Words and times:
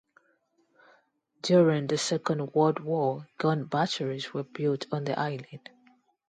During 1.43 1.85
the 1.85 1.97
Second 1.99 2.55
World 2.55 2.79
War, 2.79 3.27
gun 3.37 3.65
batteries 3.65 4.33
were 4.33 4.41
built 4.41 4.87
on 4.91 5.03
the 5.03 5.19
island. 5.19 5.69